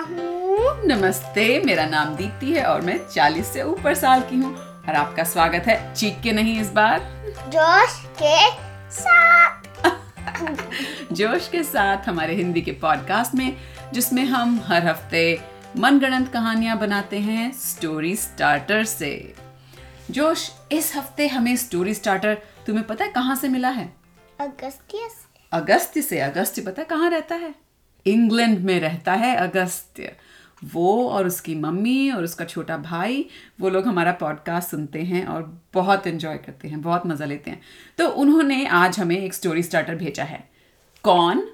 [0.00, 4.94] हूँ। नमस्ते मेरा नाम दीप्ति है और मैं 40 से ऊपर साल की हूँ और
[4.94, 6.98] आपका स्वागत है चीख के नहीं इस बार।
[7.48, 8.50] जोश के
[8.90, 9.58] साथ।
[11.12, 13.56] जोश के साथ हमारे हिंदी के पॉडकास्ट में
[13.92, 15.40] जिसमें हम हर हफ़्ते
[15.76, 19.34] मनगढ़ंत कहानियाँ बनाते हैं स्टोरी स्टार्टर से।
[20.10, 23.92] जोश इस हफ़्ते हमें स्टोरी स्टार्टर तुम्हें पता है कहाँ से मिला है?
[24.40, 27.67] अगस्त्य से। अगस्त्य से। अगस्त्य पता है कहाँ रहता है?
[28.12, 30.16] इंग्लैंड में रहता है अगस्त्य
[30.64, 33.28] वो और उसकी मम्मी और उसका छोटा भाई,
[33.60, 37.60] वो लोग हमारा पॉडकास्ट सुनते हैं और बहुत एंजॉय करते हैं, बहुत मज़ा लेते हैं।
[37.98, 40.50] तो उन्होंने आज हमें एक स्टोरी स्टार्टर भेजा है।
[41.02, 41.50] कौन?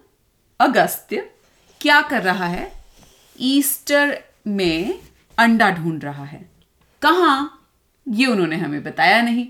[0.60, 1.30] अगस्त्य
[1.80, 2.72] क्या कर रहा है?
[3.40, 5.00] ईस्टर में
[5.38, 6.50] अंडा ढूंढ रहा है।
[7.02, 7.68] कहाँ?
[8.08, 9.48] ये उन्होंने हमें बताया नहीं।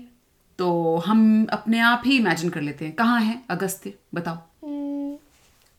[0.59, 4.37] तो हम अपने आप ही इमेजिन कर लेते हैं। कहाँ है अगस्त्य बताओ।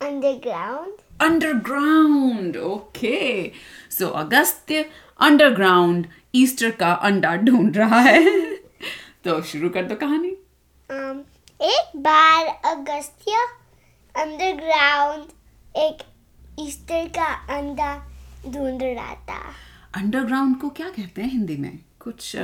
[0.00, 3.52] Underground underground okay
[3.90, 4.84] so Agastya
[5.20, 8.24] underground Easter का अंडा ढूंढ रहा है
[9.24, 10.30] तो शुरू कर दो कहानी
[10.90, 11.18] um,
[11.60, 13.46] एक बार अगस्त्य
[14.14, 15.24] अंडरग्राउंड
[15.76, 16.02] एक
[16.60, 17.94] ईस्टर का अंडा
[18.46, 19.42] ढूंढ रहा था
[19.94, 22.34] अंडरग्राउंड को क्या कहते हैं हिंदी में कुछ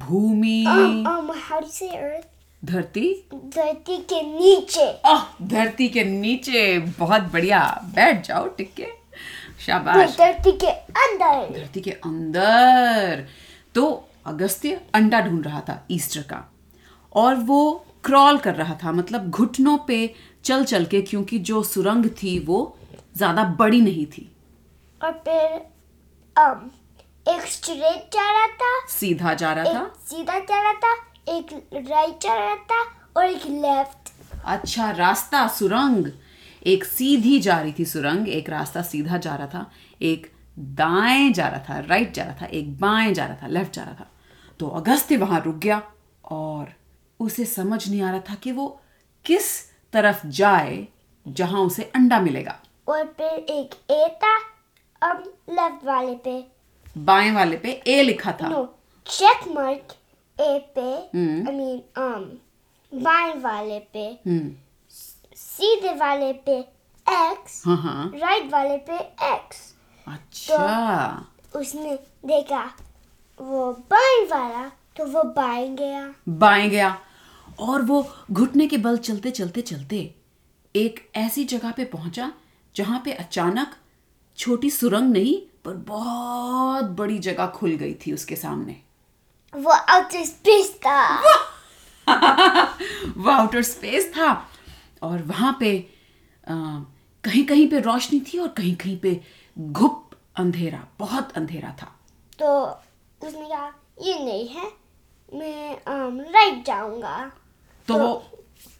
[0.00, 2.39] भूमि um, um, how do you say earth?
[2.62, 3.08] धरती?
[3.34, 7.60] धरती के नीचे। आह धरती के नीचे। बहुत बढ़िया।
[7.94, 8.86] बैठ जाओ टिक के
[9.66, 13.26] शाबाश धरती के अंदर। धरती के अंदर।
[13.74, 13.86] तो
[14.26, 16.44] अगस्त्य अंडा ढूंढ रहा था ईस्टर का।
[17.12, 20.14] और वो क्रॉल कर रहा था मतलब घुटनों पे
[20.44, 22.76] चल चल के क्योंकि जो सुरंग थी वो
[23.16, 24.30] ज़्यादा बड़ी नहीं थी।
[25.00, 25.68] और फिर
[27.26, 30.94] एक स्ट्रेट जा रहा था। सीधा जा रहा था। सीधा जा रहा था।
[31.30, 32.82] एक राइट जा रहा था
[33.16, 34.12] और एक लेफ़्ट
[34.44, 36.10] अच्छा रास्ता सुरंग।
[36.66, 39.70] एक सीधी जा रही थी सुरंग एक रास्ता सीधा जा रहा था
[40.02, 43.72] एक दाएँ जा रहा था राइट जा रहा था एक बाएँ जा रहा था लेफ़्ट
[43.72, 44.10] जा रहा था।
[44.60, 45.82] तो अगस्त्य वहाँ रुक गया
[46.30, 46.72] और
[47.20, 48.66] उसे समझ नहीं आ रहा था कि वो
[49.24, 49.48] किस
[49.92, 50.86] तरफ़ जाए
[51.26, 52.58] जहाँ उसे अंडा मिलेगा।
[52.88, 54.36] और फिर एक ए था
[55.02, 56.44] अब लेफ़्ट वाले पे।
[56.98, 58.64] बाएँ वाले पे ए लिखा था। नो
[59.06, 59.94] चेक मार्क
[60.40, 60.90] ए पे।
[61.50, 64.04] आई मीन um बाएँ वाले पे
[65.36, 66.58] सीधे वाले पे
[67.06, 68.96] एक्स राइट वाले पे
[69.34, 69.74] एक्स
[70.06, 71.94] अच्छा उसने
[72.26, 72.64] देखा
[73.40, 76.96] वो बाएँ वाला तो वो बाएँ गया बाएँ गया
[77.60, 80.14] और वो घुटने के बल चलते चलते चलते
[80.74, 82.32] एक ऐसी जगह पे पहुँचा
[82.76, 83.74] जहाँ पे अचानक
[84.38, 85.34] छोटी सुरंग नहीं
[85.64, 88.76] पर बहुत बड़ी जगह खुल गई थी उसके सामने।
[89.54, 91.00] वो आउटर स्पेस था।
[93.16, 94.32] वो आउटर स्पेस था।
[95.02, 95.78] और वहाँ पे
[96.48, 99.20] कहीं कहीं पे रोशनी थी और कहीं कहीं पे
[99.58, 101.94] घुप अंधेरा बहुत अंधेरा था।
[102.38, 102.64] तो
[103.26, 103.66] उसने कहा
[104.02, 104.66] ये नहीं है
[105.34, 107.30] मैं um, राइट जाऊँगा।
[107.88, 108.14] तो वो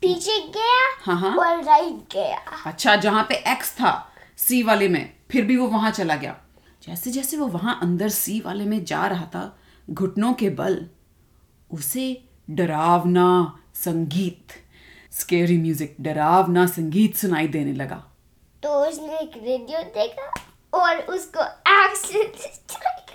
[0.00, 3.92] पीछे गया हाँ, हाँ। और राइट गया। अच्छा जहाँ पे एक्स था
[4.36, 6.36] सी वाले में फिर भी वो वहाँ चला गया।
[6.82, 9.44] जैसे जैसे वो वहाँ अंदर सी वाले में जा रहा था
[9.88, 10.84] घुटनों के बल
[11.70, 12.04] उसे
[12.50, 13.26] डरावना
[13.74, 14.52] संगीत
[15.12, 18.02] स्केरी म्यूज़िक डरावना संगीत सुनाई देने लगा।
[18.62, 20.32] तो उसने एक रेडियो देखा
[20.72, 21.44] और उसको
[21.84, 22.58] एक्सीडेंट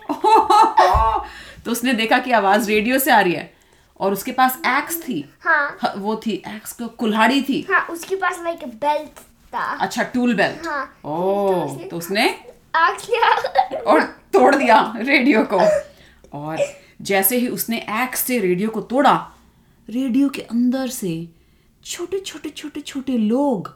[1.65, 3.51] तो उसने देखा कि आवाज़ रेडियो से आ रही है
[3.99, 8.15] और उसके पास एक्स थी। हाँ। ह- वो थी एक्स को कुल्हाड़ी थी। हाँ उसके
[8.15, 9.19] पास लाइक बेल्ट
[9.53, 14.01] था। अच्छा टूल बेल्ट हाँ। ओ तो उसने एक्स लिया और
[14.33, 15.59] तोड़ दिया रेडियो को।
[16.33, 16.65] और
[17.01, 19.15] जैसे ही उसने एक्स से रेडियो को तोड़ा
[19.89, 21.27] रेडियो के अंदर से
[21.85, 23.73] छोटे छोटे छोटे छोटे लोग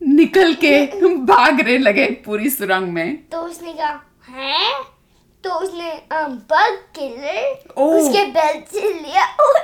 [0.00, 0.86] निकल के
[1.16, 4.82] भागने लगे पूरी सुरंग में। तो उसने कहा है?
[5.44, 9.60] तो उसने बग किलर उसके बेल्ट से लिया। और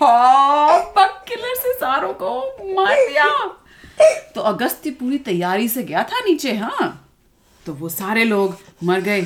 [0.00, 2.40] हाँ बग किलर से सारों को
[2.74, 3.26] मार दिया।
[4.34, 7.08] तो अगस्त्य पूरी तैयारी से गया था नीचे हाँ?
[7.66, 9.22] तो वो सारे लोग मर गए।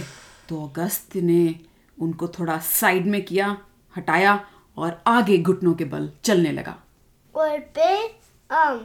[0.48, 1.54] तो अगस्त्य ने
[2.00, 3.56] उनको थोड़ा साइड में किया
[3.96, 4.44] हटाया
[4.76, 6.76] और आगे घुटनों के बल चलने लगा।
[7.34, 8.10] और फिर
[8.50, 8.78] um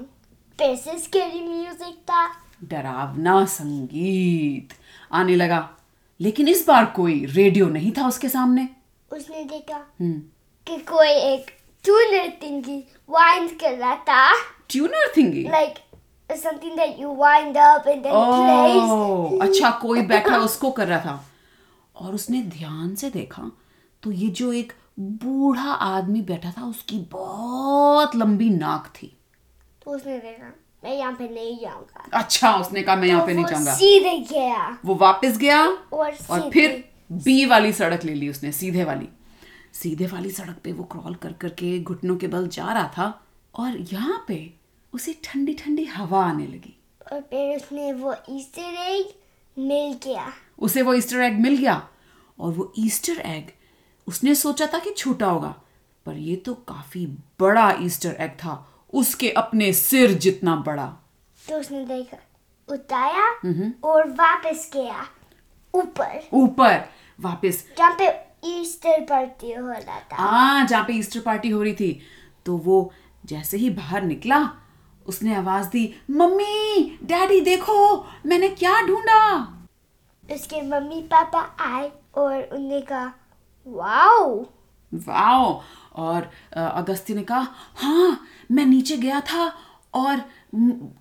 [0.59, 2.27] फिर से स्केरी म्यूज़िक था?
[2.63, 4.73] डरावना संगीत
[5.11, 5.69] आने लगा
[6.21, 8.69] लेकिन इस बार कोई रेडियो नहीं था उसके सामने।
[9.13, 10.21] उसने देखा हम्म।
[10.67, 11.51] कि कोई एक
[11.83, 14.33] ट्यूनर थिंगी वाइंड कर रहा था।
[14.69, 15.77] Tuner thingy like
[16.29, 21.25] something that you wind up and then it अच्छा कोई बैठा उसको कर रहा था।
[21.99, 23.51] और उसने ध्यान से देखा
[24.03, 29.11] तो ये जो एक बूढ़ा आदमी बैठा था उसकी बहुत लंबी नाक थी।
[29.81, 30.53] तो उसने देखा
[30.83, 34.17] मैं यहाँ पे नहीं जाऊँगा। अच्छा उसने कहा मैं यहाँ पे तो नहीं जाऊँगा। सीधे
[34.31, 39.07] गया। वो वापस गया और और फिर बी वाली सड़क ले ली उसने सीधे वाली।
[39.73, 43.07] सीधे वाली सड़क पे वो क्रॉल कर करके घुटनों के बल जा रहा था
[43.53, 44.39] और यहाँ पे
[44.93, 46.73] उसे ठंडी ठंडी हवा आने लगी।
[47.11, 49.13] और फिर उसने वो एग
[49.59, 51.81] मिल गया। उसे वो ईस्टर एग मिल गया
[52.39, 53.51] और वो ईस्टर एग
[54.07, 55.55] उसने सोचा था कि छोटा होगा
[56.05, 57.05] पर ये तो काफ़ी
[57.39, 58.53] बड़ा ईस्टर एग था
[58.93, 60.85] उसके अपने सिर जितना बड़ा।
[61.39, 62.17] तो उसने देखा
[62.67, 63.25] उठाया
[63.83, 65.05] और वापस गया
[65.73, 66.83] ऊपर। ऊपर
[67.19, 68.07] वापस। जहाँ पे
[68.49, 71.99] ईस्टर पार्टी हो रहा था। हाँ जहाँ पे ईस्टर पार्टी हो रही थी
[72.45, 72.91] तो वो
[73.25, 74.39] जैसे ही बाहर निकला
[75.07, 77.77] उसने आवाज़ दी मम्मी डैडी देखो
[78.25, 79.19] मैंने क्या ढूंढा?
[80.29, 83.11] उसके मम्मी पापा आए और उन्होंने कहा
[83.67, 84.35] वाओ!
[84.91, 85.61] वाओ!
[85.95, 88.19] और अ, अगस्त्य ने कहा हाँ
[88.51, 89.47] मैं नीचे गया था
[89.93, 90.21] और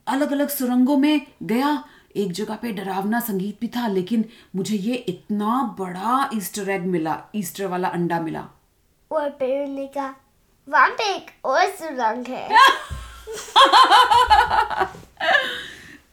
[0.09, 1.83] अलग अलग सुरंगों में गया।
[2.17, 4.25] एक जगह पे डरावना संगीत भी था लेकिन
[4.57, 8.45] मुझे ये इतना बड़ा ईस्टर एग मिला ईस्टर वाला अंडा मिला।
[9.11, 10.15] और फिर उन्होंने कहा
[10.69, 12.49] वहाँ पे एक और सुरंग है।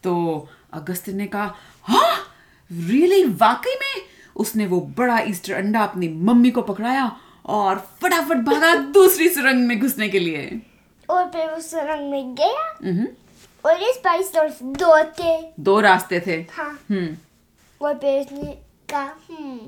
[0.03, 2.17] तो अगस्त ने कहा हाँ
[2.71, 4.01] रियली वाकई में?
[4.35, 9.79] उसने वो बड़ा ईस्टर अंडा अपनी मम्मी को पकड़ाया और फटाफट भागा दूसरी सुरंग में
[9.79, 10.61] घुसने के लिए।
[11.09, 12.69] और फिर उस सुरंग में गया।
[13.65, 17.17] और इस सिर्फ़ दो थे। दो रास्ते थे। हाँ। हम्म।
[17.81, 18.57] और फिर उसने
[18.89, 19.59] कहा हम्म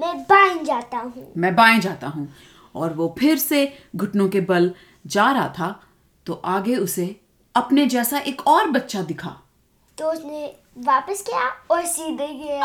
[0.00, 2.32] मैं बाइन जाता हूँ। मैं बाएँ जाता हूँ।
[2.74, 4.74] और वो फिर से घुटनों के बल
[5.06, 5.85] जा रहा था
[6.26, 7.20] तो आगे उसे
[7.54, 9.36] अपने जैसा एक और बच्चा दिखा।
[9.98, 12.64] तो उसने वापस गया और सीधे गया।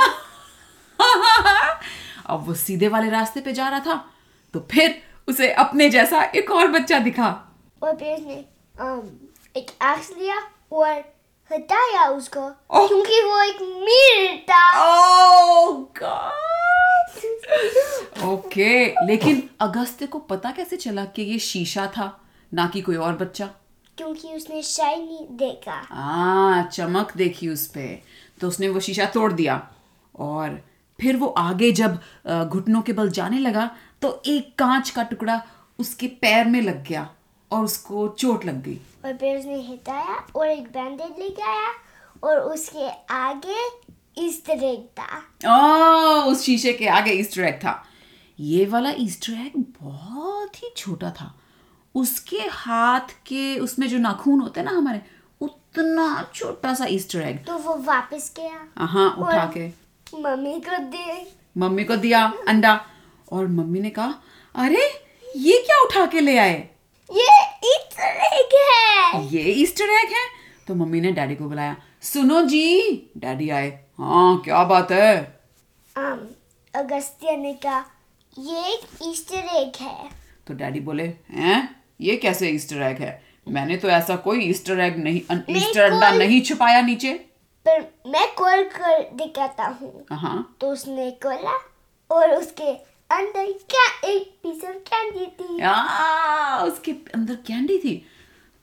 [2.26, 4.12] अब वो सीधे वाले रास्ते पे जा रहा था
[4.54, 8.46] तो फिर उसे अपने जैसा एक और बच्चा दिखा। और फिर उसने
[8.82, 9.06] um,
[9.58, 10.92] एक एक्स लिया और
[11.54, 15.76] हटाया उसको ओह। क्योंकि वो एक मिरर था। Oh
[18.26, 22.21] ओके लेकिन अगस्त्य को पता कैसे चला कि ये शीशा था?
[22.52, 23.50] ना कि कोई और बच्चा?
[23.98, 27.88] क्योंकि उसने शाइनी देखा। आ चमक देखी उस पे।
[28.42, 29.56] तो उसने वो शीशा तोड़ दिया।
[30.16, 30.60] और
[31.00, 32.00] फिर वो आगे जब
[32.50, 33.70] घुटनों के बल जाने लगा
[34.02, 35.42] तो एक कांच का टुकड़ा
[35.80, 37.10] उसके पैर में लग गया
[37.52, 41.72] और उसको चोट लग गई। और फिर उसने हटाया और एक बैंडेज लेके आया
[42.24, 43.60] और उसके आगे
[44.18, 47.84] इस तरह था। आ, उस शीशे के आगे ईस्टर एग था।
[48.40, 51.34] ये वाला ईस्टर एग बहुत ही छोटा था।
[51.96, 55.02] उसके हाथ के उसमें जो नाखून होते हैं ना हमारे
[55.42, 59.68] उतना छोटा सा ईस्टर एग तो वो वापस गया हाँ उठा के।
[60.22, 61.28] मम्मी को दे।
[61.58, 62.80] मम्मी को दिया अंडा।
[63.32, 64.14] और मम्मी ने कहा
[64.56, 64.86] अरे
[65.36, 66.70] ये क्या उठा के ले आए?
[67.12, 68.30] ये इस तरह
[69.14, 70.28] है। ये ईस्टर एग है।
[70.68, 75.42] तो मम्मी ने डैडी को बुलाया सुनो जी डैडी आए। हाँ क्या बात है?
[75.96, 76.20] um,
[76.74, 77.86] अगस्त्य ने कहा
[78.40, 80.10] ये एक ईस्टर एग है।
[80.48, 81.81] तो डैडी बोले हैं?
[82.02, 83.22] ये कैसे ईस्टर एग है?
[83.48, 87.14] मैंने तो ऐसा कोई ईस्टर एग नहीं ईस्टर अंडा नहीं छुपाया नीचे।
[87.66, 91.58] पर मैं खोल कर दिखाता हूँ। हाँ। तो उसने खोला
[92.12, 92.72] और उसके
[93.10, 97.96] अंदर क्या एक पीस ऑफ़ कैंडी थी। आ, उसके अंदर कैंडी थी।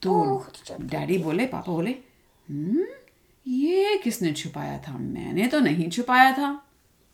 [0.01, 0.45] तो
[0.81, 2.85] डैडी बोले पापा बोले हम्म
[3.47, 4.97] ये किसने छुपाया था?
[4.97, 6.49] मैंने तो नहीं छुपाया था।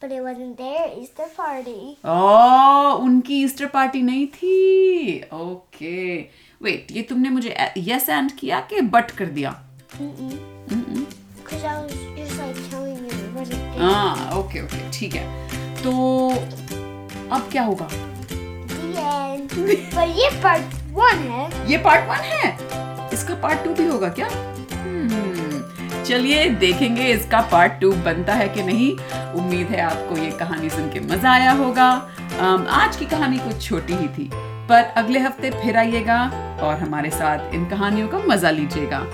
[0.05, 1.95] But it wasn't their Easter party.
[2.05, 6.17] ओ उनकी ईस्टर पार्टी नहीं थी। ओके
[6.63, 9.53] वेट ये तुमने मुझे यस एंड किया कि बट कर दिया?
[11.39, 13.79] Because I was just like telling you it wasn't there.
[13.79, 15.25] हाँ ओके ओके ठीक है।
[15.81, 15.91] तो
[17.35, 17.87] अब क्या होगा.
[19.95, 21.49] But ये पार्ट वन है.
[21.71, 22.47] ये पार्ट वन है?
[23.13, 24.27] इसका पार्ट टू भी होगा क्या?
[24.27, 28.95] हम्म, चलिए देखेंगे इसका पार्ट टू बनता है कि नहीं।
[29.35, 31.89] उम्मीद है आपको ये कहानी सुन के मज़ा आया होगा।
[32.73, 34.29] आज की कहानी कुछ छोटी ही थी
[34.69, 36.19] पर अगले हफ़्ते फिर आइएगा
[36.63, 39.05] और हमारे साथ इन कहानियों का मज़ा लीजिएगा।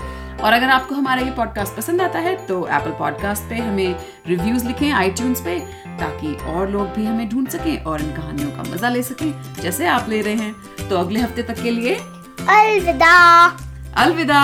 [0.42, 3.94] और अगर आपको हमारा ये पॉडकास्ट पसंद आता है तो एप्पल पॉडकास्ट पे हमें
[4.26, 5.58] रिव्यूज़ लिखें आईट्यून्स पे
[5.98, 9.86] ताकि और लोग भी हमें ढूंढ सकें और इन कहानियों का मज़ा ले सकें जैसे
[9.88, 13.16] आप ले रहे हैं। तो अगले हफ़्ते तक के लिए अलविदा.
[13.96, 14.42] अलविदा।